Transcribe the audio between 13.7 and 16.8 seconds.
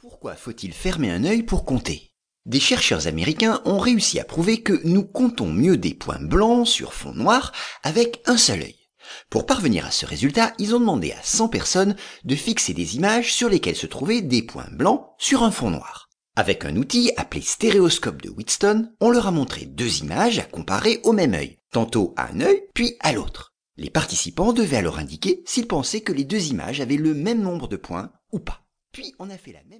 se trouvaient des points blancs sur un fond noir. Avec un